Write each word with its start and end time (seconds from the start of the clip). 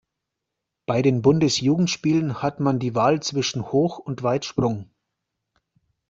Bei 0.87 1.03
den 1.03 1.21
Bundesjugendspielen 1.21 2.41
hat 2.41 2.59
man 2.59 2.79
die 2.79 2.95
Wahl 2.95 3.21
zwischen 3.21 3.71
Hoch- 3.71 3.99
und 3.99 4.23
Weitsprung. 4.23 4.89